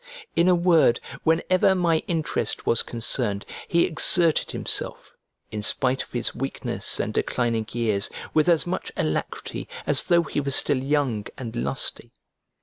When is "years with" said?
7.71-8.49